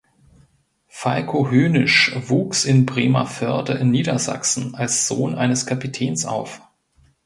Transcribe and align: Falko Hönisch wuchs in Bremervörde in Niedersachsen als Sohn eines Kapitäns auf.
Falko 0.87 1.51
Hönisch 1.51 2.13
wuchs 2.27 2.65
in 2.65 2.87
Bremervörde 2.87 3.73
in 3.73 3.91
Niedersachsen 3.91 4.73
als 4.73 5.07
Sohn 5.07 5.35
eines 5.35 5.67
Kapitäns 5.67 6.25
auf. 6.25 6.59